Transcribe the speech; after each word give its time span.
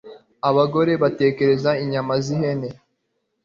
Abagore 0.49 0.91
bateka 1.03 1.69
inyama 1.83 2.13
zihene 2.25 2.69